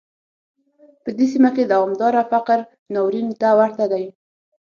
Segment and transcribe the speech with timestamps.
[1.03, 2.59] په دې سیمه کې دوامداره فقر
[2.93, 4.05] ناورین ته ورته دی.